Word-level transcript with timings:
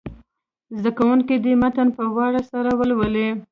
زده 0.79 0.91
کوونکي 0.97 1.35
دې 1.43 1.53
متن 1.61 1.87
په 1.97 2.03
وار 2.15 2.33
سره 2.51 2.69
ولولي. 2.79 3.27